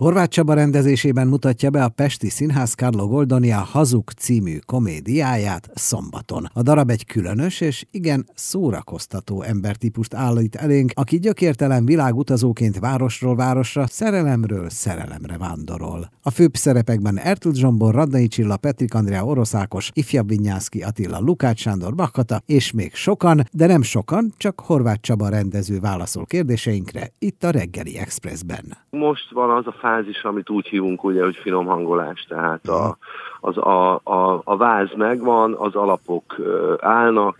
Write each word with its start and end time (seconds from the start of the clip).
Horváth 0.00 0.28
Csaba 0.28 0.54
rendezésében 0.54 1.26
mutatja 1.26 1.70
be 1.70 1.84
a 1.84 1.88
Pesti 1.88 2.28
Színház 2.28 2.72
Carlo 2.72 3.08
Goldoni 3.08 3.50
Hazuk 3.50 4.10
című 4.10 4.56
komédiáját 4.66 5.70
szombaton. 5.74 6.44
A 6.52 6.62
darab 6.62 6.90
egy 6.90 7.06
különös 7.06 7.60
és 7.60 7.84
igen 7.90 8.26
szórakoztató 8.34 9.42
embertípust 9.42 10.14
állít 10.14 10.54
elénk, 10.54 10.90
aki 10.94 11.18
gyökértelen 11.18 11.84
világutazóként 11.84 12.78
városról 12.78 13.36
városra, 13.36 13.86
szerelemről 13.86 14.70
szerelemre 14.70 15.38
vándorol. 15.38 16.10
A 16.22 16.30
főbb 16.30 16.54
szerepekben 16.54 17.18
Ertl 17.18 17.50
Zsombor, 17.52 17.94
Radnai 17.94 18.26
Csilla, 18.26 18.56
Petrik 18.56 18.94
Andrea 18.94 19.24
Oroszákos, 19.24 19.90
Ifjabb 19.94 20.28
Vinyászki 20.28 20.82
Attila, 20.82 21.18
Lukács 21.20 21.60
Sándor 21.60 21.94
Bakkata 21.94 22.40
és 22.46 22.72
még 22.72 22.94
sokan, 22.94 23.40
de 23.52 23.66
nem 23.66 23.82
sokan, 23.82 24.32
csak 24.36 24.60
Horváth 24.60 25.00
Csaba 25.00 25.28
rendező 25.28 25.78
válaszol 25.80 26.26
kérdéseinkre 26.26 27.08
itt 27.18 27.44
a 27.44 27.50
Reggeli 27.50 27.98
Expressben. 27.98 28.64
Most 28.90 29.30
van 29.32 29.50
az 29.50 29.66
a 29.66 29.74
fázis, 29.90 30.22
amit 30.22 30.50
úgy 30.50 30.66
hívunk, 30.66 31.04
ugye, 31.04 31.24
hogy 31.24 31.36
finom 31.36 31.66
hangolás, 31.66 32.26
tehát 32.28 32.68
a, 32.68 32.96
az, 33.40 33.56
a, 33.56 33.94
a, 33.94 34.40
a 34.44 34.56
váz 34.56 34.88
megvan, 34.96 35.54
az 35.54 35.74
alapok 35.74 36.36
állnak, 36.80 37.36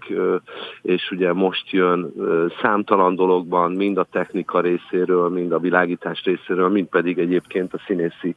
és 0.82 1.10
ugye 1.10 1.32
most 1.32 1.70
jön 1.70 2.12
számtalan 2.62 3.14
dologban, 3.14 3.72
mind 3.72 3.98
a 3.98 4.06
technika 4.10 4.60
részéről, 4.60 5.28
mind 5.28 5.52
a 5.52 5.58
világítás 5.58 6.22
részéről, 6.24 6.68
mind 6.68 6.86
pedig 6.86 7.18
egyébként 7.18 7.74
a 7.74 7.80
színészi 7.86 8.34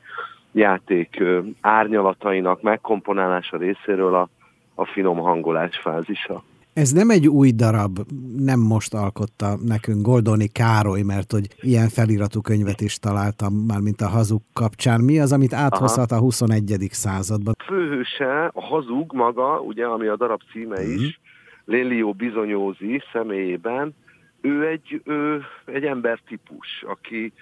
játék 0.52 1.23
árnyalatainak 1.62 2.62
megkomponálása 2.62 3.58
részéről 3.58 4.16
a, 4.16 4.28
a 4.76 4.86
finom 4.86 5.18
hangolás 5.18 5.78
fázisa. 5.78 6.44
Ez 6.73 6.91
nem 6.91 7.09
egy 7.09 7.27
új 7.27 7.52
darab, 7.52 8.00
nem 8.38 8.59
most 8.59 8.94
alkotta 8.94 9.58
nekünk 9.66 10.02
Goldoni 10.02 10.48
Károly, 10.48 11.02
mert 11.02 11.31
hogy 11.31 11.48
ilyen 11.62 11.90
feliratú 11.90 12.41
könyvet 12.41 12.81
is 12.81 13.00
találtam 13.00 13.54
már, 13.54 13.80
mint 13.80 14.02
a 14.02 14.08
hazug 14.08 14.41
kapcsán. 14.54 15.02
Mi 15.02 15.20
az, 15.20 15.31
amit 15.31 15.54
áthozhat 15.54 16.12
Aha. 16.12 16.22
a 16.22 16.23
21. 16.23 16.88
században? 16.91 17.54
Főhőse, 17.66 18.52
a 18.53 18.61
hazug 18.61 19.14
maga, 19.14 19.59
ugye, 19.59 19.86
ami 19.86 20.08
a 20.08 20.16
darab 20.16 20.42
címe 20.52 20.75
uh-huh. 20.75 20.94
is, 20.94 21.20
Lélio 21.66 22.11
Bizonyózi 22.11 23.02
személyében, 23.11 23.95
ő 24.42 24.67
egy, 24.67 25.02
ő 25.05 25.44
egy 25.66 25.86
embertípus, 25.86 26.83
aki, 26.88 27.33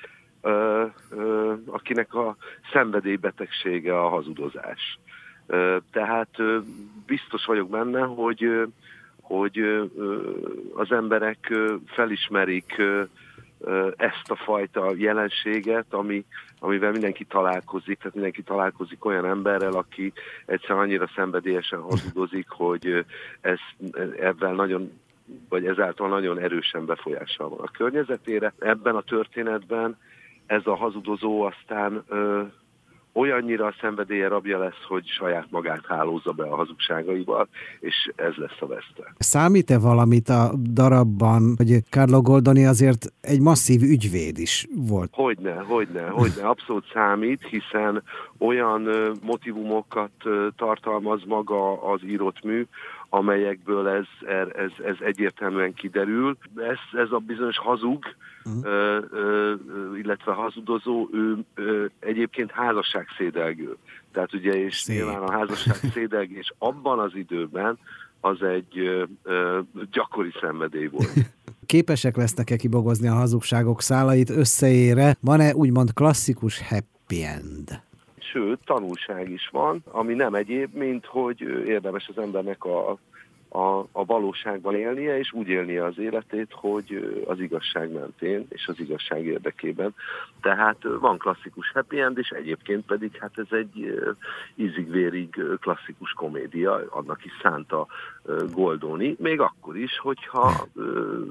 ö, 0.41 0.85
ö, 1.09 1.53
akinek 1.65 2.13
a 2.13 2.35
szenvedélybetegsége 2.73 3.99
a 3.99 4.09
hazudozás. 4.09 4.99
Ö, 5.47 5.77
tehát 5.91 6.29
ö, 6.37 6.57
biztos 7.05 7.45
vagyok 7.45 7.69
benne, 7.69 8.01
hogy 8.01 8.67
hogy 9.21 9.59
az 10.75 10.91
emberek 10.91 11.53
felismerik 11.85 12.81
ezt 13.95 14.29
a 14.29 14.35
fajta 14.35 14.93
jelenséget, 14.95 15.85
ami, 15.89 16.25
amivel 16.59 16.91
mindenki 16.91 17.25
találkozik, 17.25 17.97
tehát 17.97 18.13
mindenki 18.13 18.41
találkozik 18.41 19.05
olyan 19.05 19.25
emberrel, 19.25 19.73
aki 19.73 20.13
egyszer 20.45 20.75
annyira 20.75 21.09
szenvedélyesen 21.15 21.79
hazudozik, 21.81 22.49
hogy 22.49 23.05
ez, 23.41 23.59
ebben 24.19 24.55
nagyon 24.55 24.91
vagy 25.49 25.65
ezáltal 25.65 26.09
nagyon 26.09 26.39
erősen 26.39 26.85
befolyással 26.85 27.49
van 27.49 27.59
a 27.59 27.71
környezetére. 27.71 28.53
Ebben 28.59 28.95
a 28.95 29.01
történetben 29.01 29.97
ez 30.45 30.61
a 30.65 30.75
hazudozó 30.75 31.41
aztán 31.41 32.03
olyannyira 33.13 33.65
a 33.65 33.75
szenvedélye 33.81 34.27
rabja 34.27 34.59
lesz, 34.59 34.83
hogy 34.87 35.07
saját 35.07 35.47
magát 35.49 35.85
hálózza 35.87 36.31
be 36.31 36.43
a 36.43 36.55
hazugságaival, 36.55 37.47
és 37.79 38.11
ez 38.15 38.33
lesz 38.35 38.57
a 38.59 38.67
veszte. 38.67 39.13
Számít-e 39.17 39.79
valamit 39.79 40.29
a 40.29 40.51
darabban, 40.73 41.53
hogy 41.57 41.83
Carlo 41.89 42.21
Goldoni 42.21 42.65
azért 42.65 43.05
egy 43.21 43.41
masszív 43.41 43.81
ügyvéd 43.81 44.37
is 44.37 44.67
volt? 44.75 45.09
Hogyne, 45.13 45.53
hogyne, 45.53 46.07
hogyne, 46.07 46.47
abszolút 46.47 46.85
számít, 46.93 47.47
hiszen 47.47 48.03
olyan 48.37 48.89
motivumokat 49.21 50.11
tartalmaz 50.55 51.23
maga 51.25 51.91
az 51.91 51.99
írott 52.03 52.43
mű, 52.43 52.65
amelyekből 53.13 53.87
ez, 53.87 54.05
er, 54.27 54.59
ez, 54.59 54.85
ez 54.85 54.95
egyértelműen 54.99 55.73
kiderül. 55.73 56.37
Ez, 56.55 56.99
ez 56.99 57.11
a 57.11 57.17
bizonyos 57.17 57.57
hazug, 57.57 58.05
uh-huh. 58.43 58.65
ö, 58.65 58.99
ö, 59.11 59.53
illetve 59.97 60.31
hazudozó, 60.31 61.07
ő 61.13 61.37
ö, 61.55 61.85
egyébként 61.99 62.51
házasságszédelgő. 63.01 63.77
Tehát 64.11 64.33
ugye, 64.33 64.51
és 64.51 64.77
Szép. 64.77 64.95
nyilván 64.95 65.21
a 65.21 65.31
házasságszédelgés 65.31 66.53
abban 66.69 66.99
az 66.99 67.11
időben 67.15 67.79
az 68.19 68.41
egy 68.41 68.79
ö, 68.79 69.03
ö, 69.23 69.59
gyakori 69.91 70.31
szenvedély 70.41 70.87
volt. 70.87 71.11
Képesek 71.65 72.15
lesznek-e 72.15 72.55
kibogozni 72.55 73.07
a 73.07 73.13
hazugságok 73.13 73.81
szálait 73.81 74.29
összeére? 74.29 75.15
Van-e 75.19 75.55
úgymond 75.55 75.93
klasszikus 75.93 76.61
happy 76.67 77.23
end? 77.23 77.81
sőt, 78.31 78.59
tanulság 78.65 79.29
is 79.29 79.49
van, 79.51 79.83
ami 79.91 80.13
nem 80.13 80.33
egyéb, 80.33 80.75
mint 80.75 81.05
hogy 81.05 81.41
érdemes 81.65 82.07
az 82.15 82.23
embernek 82.23 82.63
a 82.63 82.97
a, 83.53 83.79
a 83.91 84.05
valóságban 84.05 84.75
élnie, 84.75 85.17
és 85.17 85.33
úgy 85.33 85.47
élnie 85.47 85.85
az 85.85 85.99
életét, 85.99 86.51
hogy 86.51 87.21
az 87.27 87.39
igazság 87.39 87.91
mentén 87.91 88.45
és 88.49 88.67
az 88.67 88.79
igazság 88.79 89.25
érdekében. 89.25 89.95
Tehát 90.41 90.77
van 90.99 91.17
klasszikus 91.17 91.71
happy 91.71 91.99
end, 91.99 92.17
és 92.17 92.29
egyébként 92.29 92.85
pedig 92.85 93.17
hát 93.19 93.31
ez 93.37 93.57
egy 93.57 94.03
ízig-vérig 94.55 95.43
klasszikus 95.59 96.11
komédia, 96.11 96.83
annak 96.89 97.25
is 97.25 97.31
szánta 97.41 97.87
Goldoni, 98.51 99.15
még 99.19 99.39
akkor 99.39 99.77
is, 99.77 99.99
hogyha 99.99 100.67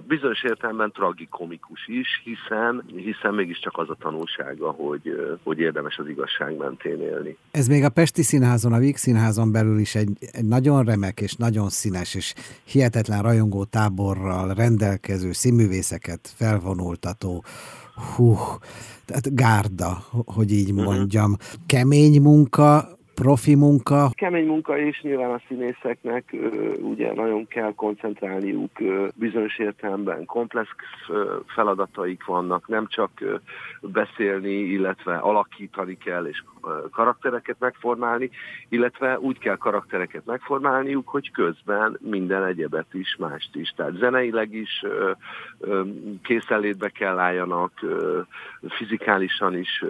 bizonyos 0.09 0.43
értelemben 0.43 0.93
tragikomikus 0.93 1.87
is, 1.87 2.23
hiszen, 2.25 2.85
hiszen 2.97 3.35
mégiscsak 3.35 3.79
az 3.79 3.91
a 3.91 3.97
tanulsága, 4.01 4.71
hogy, 4.71 5.39
hogy 5.43 5.59
érdemes 5.59 5.99
az 5.99 6.09
igazság 6.09 6.57
mentén 6.57 7.01
élni. 7.01 7.37
Ez 7.51 7.67
még 7.67 7.85
a 7.85 7.89
Pesti 7.89 8.23
Színházon, 8.23 8.73
a 8.73 8.79
Víg 8.79 8.97
Színházon 8.97 9.53
belül 9.53 9.79
is 9.79 9.95
egy, 9.95 10.11
egy 10.21 10.45
nagyon 10.47 10.85
remek 10.85 11.21
és 11.21 11.35
nagyon 11.35 11.69
színes 11.69 12.10
színes 12.11 12.15
és 12.15 12.35
hihetetlen 12.65 13.23
rajongó 13.23 13.65
táborral 13.65 14.55
rendelkező 14.55 15.33
színművészeket 15.33 16.33
felvonultató, 16.37 17.45
hú, 18.15 18.37
tehát 19.05 19.35
gárda, 19.35 20.05
hogy 20.25 20.53
így 20.53 20.73
mhm. 20.73 20.83
mondjam. 20.83 21.37
Kemény 21.67 22.21
munka, 22.21 22.99
profi 23.23 23.55
munka. 23.55 24.11
Kemény 24.15 24.47
munka 24.47 24.79
és 24.79 25.01
nyilván 25.01 25.31
a 25.31 25.41
színészeknek 25.49 26.37
ugye 26.81 27.13
nagyon 27.13 27.47
kell 27.47 27.73
koncentrálniuk 27.75 28.71
bizonyos 29.15 29.59
értelemben 29.59 30.25
komplex 30.25 30.69
feladataik 31.47 32.25
vannak, 32.25 32.69
nem 32.69 32.87
csak 32.87 33.11
beszélni, 33.81 34.53
illetve 34.53 35.17
alakítani 35.17 35.97
kell 35.97 36.25
és 36.25 36.43
karaktereket 36.91 37.57
megformálni, 37.59 38.31
illetve 38.69 39.19
úgy 39.19 39.39
kell 39.39 39.57
karaktereket 39.57 40.27
megformálniuk, 40.27 41.09
hogy 41.09 41.31
közben 41.31 41.99
minden 42.01 42.45
egyebet 42.45 42.95
is, 42.95 43.17
mást 43.19 43.57
is. 43.57 43.73
Tehát 43.77 43.97
zeneileg 43.97 44.55
is 44.55 44.85
készenlétbe 46.23 46.89
kell 46.89 47.19
álljanak, 47.19 47.73
fizikálisan 48.69 49.59
is 49.59 49.85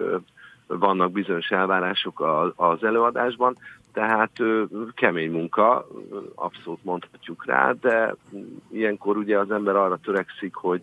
vannak 0.79 1.11
bizonyos 1.11 1.49
elvárások 1.49 2.23
az 2.55 2.83
előadásban, 2.83 3.57
tehát 3.93 4.31
kemény 4.93 5.31
munka, 5.31 5.87
abszolút 6.35 6.83
mondhatjuk 6.83 7.45
rá, 7.45 7.71
de 7.71 8.15
ilyenkor 8.71 9.17
ugye 9.17 9.39
az 9.39 9.51
ember 9.51 9.75
arra 9.75 9.97
törekszik, 9.97 10.55
hogy 10.55 10.81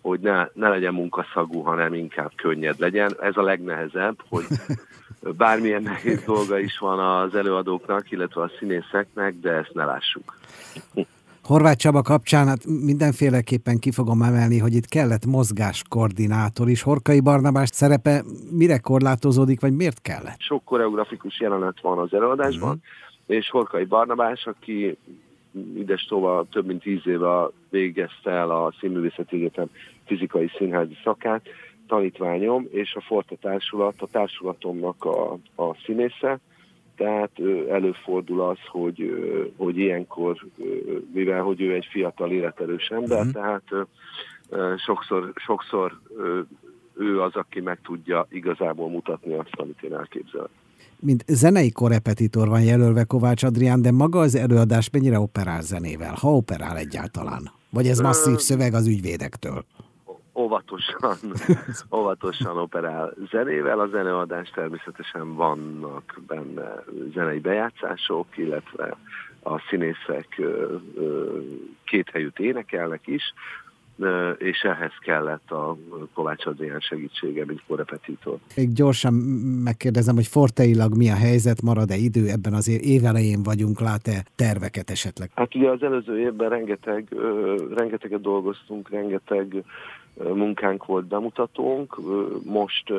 hogy 0.00 0.20
ne, 0.20 0.48
ne 0.52 0.68
legyen 0.68 0.94
munkaszagú, 0.94 1.60
hanem 1.60 1.94
inkább 1.94 2.32
könnyed 2.36 2.78
legyen. 2.78 3.16
Ez 3.20 3.36
a 3.36 3.42
legnehezebb, 3.42 4.16
hogy 4.28 4.44
bármilyen 5.36 5.82
nehéz 5.82 6.24
dolga 6.24 6.58
is 6.58 6.78
van 6.78 6.98
az 6.98 7.34
előadóknak, 7.34 8.10
illetve 8.10 8.42
a 8.42 8.50
színészeknek, 8.58 9.34
de 9.40 9.50
ezt 9.50 9.74
ne 9.74 9.84
lássuk. 9.84 10.36
Horváth 11.48 11.76
Csaba 11.76 12.02
kapcsán 12.02 12.46
hát 12.46 12.66
mindenféleképpen 12.66 13.78
ki 13.78 13.90
fogom 13.90 14.22
emelni, 14.22 14.58
hogy 14.58 14.74
itt 14.74 14.86
kellett 14.86 15.26
mozgáskoordinátor 15.26 16.68
is. 16.68 16.82
Horkai 16.82 17.20
Barnabás 17.20 17.68
szerepe 17.68 18.22
mire 18.50 18.78
korlátozódik, 18.78 19.60
vagy 19.60 19.76
miért 19.76 20.00
kellett? 20.00 20.38
Sok 20.40 20.64
koreografikus 20.64 21.40
jelenet 21.40 21.80
van 21.80 21.98
az 21.98 22.14
előadásban, 22.14 22.68
uh-huh. 22.68 23.36
és 23.36 23.50
Horkai 23.50 23.84
Barnabás, 23.84 24.46
aki 24.46 24.96
ides 25.76 26.04
tovább 26.04 26.48
több 26.48 26.66
mint 26.66 26.82
tíz 26.82 27.06
éve 27.06 27.48
végezte 27.70 28.30
el 28.30 28.50
a 28.50 28.74
Színművészeti 28.80 29.36
Egyetem 29.36 29.66
fizikai 30.06 30.50
színházi 30.58 30.96
szakát, 31.04 31.42
tanítványom, 31.86 32.66
és 32.70 32.94
a 32.94 33.00
Forta 33.00 33.36
Társulat, 33.40 33.94
a 33.98 34.06
társulatomnak 34.06 35.04
a, 35.04 35.32
a 35.62 35.74
színésze, 35.84 36.38
tehát 36.98 37.30
előfordul 37.70 38.40
az, 38.40 38.58
hogy, 38.70 39.10
hogy 39.56 39.78
ilyenkor, 39.78 40.46
mivel 41.12 41.42
hogy 41.42 41.60
ő 41.60 41.74
egy 41.74 41.86
fiatal 41.90 42.30
életerős 42.30 42.88
ember, 42.88 43.18
uh-huh. 43.18 43.32
tehát 43.32 43.62
sokszor, 44.78 45.32
sokszor 45.34 46.00
ő 46.98 47.20
az, 47.20 47.34
aki 47.34 47.60
meg 47.60 47.78
tudja 47.82 48.26
igazából 48.30 48.88
mutatni 48.88 49.34
azt, 49.34 49.54
amit 49.56 49.82
én 49.82 49.94
elképzelek. 49.94 50.50
Mint 51.00 51.24
zenei 51.26 51.72
korepetitor 51.72 52.48
van 52.48 52.62
jelölve 52.62 53.04
Kovács 53.04 53.42
Adrián, 53.42 53.82
de 53.82 53.92
maga 53.92 54.18
az 54.18 54.34
előadás 54.34 54.90
mennyire 54.90 55.18
operál 55.18 55.60
zenével, 55.60 56.14
ha 56.20 56.36
operál 56.36 56.76
egyáltalán? 56.76 57.50
Vagy 57.70 57.86
ez 57.86 57.98
masszív 57.98 58.36
szöveg 58.36 58.74
az 58.74 58.86
ügyvédektől? 58.86 59.64
Óvatosan, 60.38 61.16
óvatosan 61.98 62.56
operál 62.56 63.14
zenével. 63.30 63.80
A 63.80 63.86
zeneadás 63.86 64.50
természetesen 64.50 65.34
vannak 65.34 66.20
benne 66.26 66.84
zenei 67.14 67.38
bejátszások, 67.38 68.26
illetve 68.36 68.96
a 69.42 69.58
színészek 69.68 70.40
két 71.84 72.10
helyütt 72.10 72.38
énekelnek 72.38 73.06
is, 73.06 73.22
és 74.38 74.60
ehhez 74.60 74.92
kellett 75.00 75.50
a 75.50 75.76
Kovács 76.14 76.46
Adrián 76.46 76.80
segítsége, 76.80 77.44
mint 77.44 77.62
korrepetitor. 77.66 78.38
Még 78.56 78.72
gyorsan 78.72 79.14
megkérdezem, 79.64 80.14
hogy 80.14 80.26
forteilag 80.26 80.96
mi 80.96 81.10
a 81.10 81.14
helyzet, 81.14 81.62
marad-e 81.62 81.96
idő 81.96 82.28
ebben 82.28 82.52
az 82.52 82.68
évelején 82.68 83.42
vagyunk, 83.42 83.80
lát-e 83.80 84.24
terveket 84.36 84.90
esetleg? 84.90 85.30
Hát 85.34 85.54
ugye 85.54 85.70
az 85.70 85.82
előző 85.82 86.20
évben 86.20 86.48
rengeteg, 86.48 87.08
rengeteget 87.76 88.20
dolgoztunk, 88.20 88.90
rengeteg 88.90 89.64
munkánk 90.22 90.84
volt, 90.84 91.04
bemutatónk, 91.04 91.96
most 92.44 92.92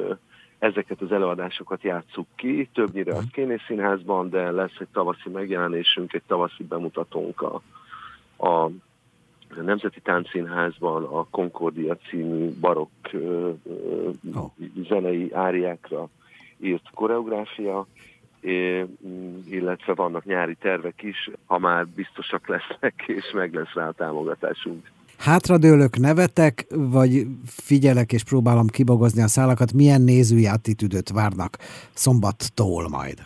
ezeket 0.60 1.02
az 1.02 1.12
előadásokat 1.12 1.84
játsszuk 1.84 2.28
ki, 2.36 2.70
többnyire 2.74 3.16
a 3.16 3.22
Szkéné 3.22 3.56
Színházban, 3.68 4.30
de 4.30 4.52
lesz 4.52 4.78
egy 4.80 4.88
tavaszi 4.94 5.30
megjelenésünk, 5.30 6.14
egy 6.14 6.24
tavaszi 6.28 6.64
bemutatónk 6.64 7.42
a, 7.42 7.62
a 8.48 8.70
a 9.58 9.62
Nemzeti 9.62 10.00
Táncszínházban 10.00 11.04
a 11.04 11.26
Concordia 11.30 11.98
című 12.10 12.50
barokk 12.60 13.14
oh. 14.36 14.52
zenei 14.88 15.34
áriákra 15.34 16.08
írt 16.58 16.90
koreográfia, 16.94 17.86
illetve 19.50 19.94
vannak 19.94 20.26
nyári 20.26 20.56
tervek 20.56 21.04
is, 21.04 21.30
ha 21.46 21.58
már 21.58 21.88
biztosak 21.88 22.48
lesznek, 22.48 23.04
és 23.08 23.32
meg 23.34 23.54
lesz 23.54 23.74
rá 23.74 23.88
a 23.88 23.92
támogatásunk. 23.92 24.92
Hátradőlök, 25.20 25.98
nevetek, 25.98 26.66
vagy 26.70 27.26
figyelek 27.46 28.12
és 28.12 28.24
próbálom 28.24 28.68
kibogozni 28.68 29.22
a 29.22 29.28
szálakat, 29.28 29.74
milyen 29.74 30.02
nézői 30.02 30.48
attitűdöt 30.48 31.10
várnak 31.10 31.58
szombattól 31.94 32.90
majd? 32.90 33.18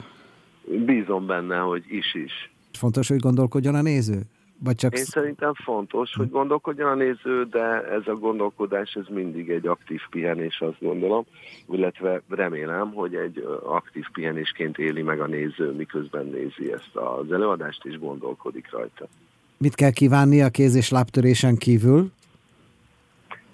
Bízom 0.86 1.26
benne, 1.26 1.58
hogy 1.58 1.84
is-is. 1.88 2.52
Fontos, 2.72 3.08
hogy 3.08 3.20
gondolkodjon 3.20 3.76
a 3.76 3.82
néző? 3.82 4.22
Vagy 4.64 4.76
csak... 4.76 4.98
Én 4.98 5.04
szerintem 5.04 5.54
fontos, 5.54 6.14
hogy 6.14 6.30
gondolkodjon 6.30 6.90
a 6.90 6.96
néző, 6.96 7.44
de 7.44 7.92
ez 7.92 8.08
a 8.08 8.16
gondolkodás 8.16 8.94
ez 8.94 9.06
mindig 9.10 9.50
egy 9.50 9.68
aktív 9.68 10.02
pihenés, 10.10 10.62
azt 10.62 10.80
gondolom, 10.80 11.26
illetve 11.70 12.22
remélem, 12.30 12.94
hogy 12.94 13.16
egy 13.16 13.48
aktív 13.66 14.06
pihenésként 14.14 14.78
éli 14.78 15.02
meg 15.02 15.20
a 15.20 15.28
néző, 15.28 15.72
miközben 15.72 16.26
nézi 16.26 16.72
ezt 16.72 16.96
az 16.96 17.32
előadást, 17.32 17.86
és 17.86 18.00
gondolkodik 18.00 18.72
rajta. 18.72 19.08
Mit 19.64 19.76
kell 19.76 19.92
kívánni 19.92 20.42
a 20.42 20.50
kéz- 20.50 20.76
és 20.76 20.90
lábtörésen 20.90 21.56
kívül? 21.56 22.12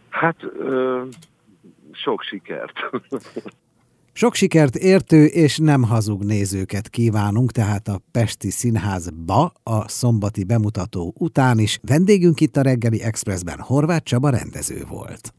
Hát 0.10 0.36
ö, 0.60 1.04
sok 1.92 2.22
sikert. 2.22 2.74
Sok 4.14 4.34
sikert 4.34 4.76
értő 4.76 5.26
és 5.26 5.58
nem 5.58 5.84
hazug 5.84 6.24
nézőket 6.24 6.90
kívánunk, 6.90 7.52
tehát 7.52 7.88
a 7.88 8.02
Pesti 8.12 8.50
Színházba 8.50 9.52
a 9.64 9.88
szombati 9.88 10.44
bemutató 10.44 11.14
után 11.18 11.60
is. 11.60 11.80
Vendégünk 11.82 12.40
itt 12.40 12.58
a 12.58 12.62
reggeli 12.62 13.02
Expressben 13.02 13.60
Horváth 13.60 14.04
Csaba 14.04 14.30
rendező 14.30 14.84
volt. 14.88 15.34